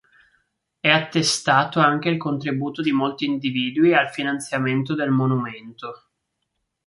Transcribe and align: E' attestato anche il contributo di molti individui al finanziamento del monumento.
E' 0.79 0.89
attestato 0.89 1.79
anche 1.79 2.09
il 2.09 2.17
contributo 2.17 2.81
di 2.81 2.91
molti 2.91 3.25
individui 3.25 3.93
al 3.93 4.09
finanziamento 4.09 4.95
del 4.95 5.11
monumento. 5.11 6.07